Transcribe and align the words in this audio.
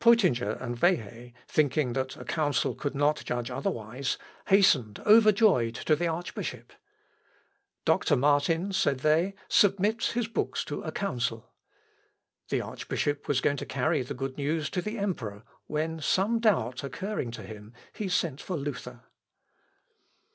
Peutinger 0.01 0.53
and 0.59 0.79
Wehe, 0.81 1.31
thinking 1.47 1.93
that 1.93 2.17
a 2.17 2.25
Council 2.25 2.73
could 2.73 2.95
not 2.95 3.21
judge 3.23 3.51
otherwise, 3.51 4.17
hastened 4.47 4.99
overjoyed 5.05 5.75
to 5.75 5.95
the 5.95 6.07
archbishop. 6.07 6.73
"Dr. 7.85 8.15
Martin," 8.15 8.73
said 8.73 9.01
they, 9.01 9.35
"submits 9.47 10.13
his 10.13 10.27
books 10.27 10.63
to 10.65 10.81
a 10.81 10.91
Council." 10.91 11.51
The 12.49 12.61
archbishop 12.61 13.27
was 13.27 13.41
going 13.41 13.57
to 13.57 13.65
carry 13.67 14.01
the 14.01 14.15
good 14.15 14.37
news 14.39 14.71
to 14.71 14.81
the 14.81 14.97
emperor, 14.97 15.43
when 15.67 15.99
some 15.99 16.39
doubt 16.39 16.83
occurring 16.83 17.29
to 17.33 17.43
him, 17.43 17.71
he 17.93 18.09
sent 18.09 18.41
for 18.41 18.57
Luther. 18.57 19.01